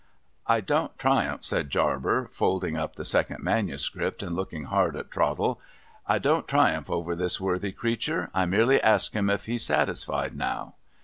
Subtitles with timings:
[0.57, 5.61] 'I don't triumph,' said Jarber, folding up the second manuscript, and looking hard at Trottle.'
[6.07, 8.31] I don't triumph over this worthy creature.
[8.33, 10.73] I merely ask him if he is satisfied now